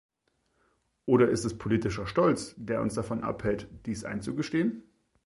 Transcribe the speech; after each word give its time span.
Oder 1.05 1.29
ist 1.29 1.45
es 1.45 1.59
politischer 1.59 2.07
Stolz, 2.07 2.55
der 2.57 2.81
uns 2.81 2.95
davon 2.95 3.21
abhält, 3.23 3.67
dies 3.85 4.03
einzugestehen? 4.03 4.81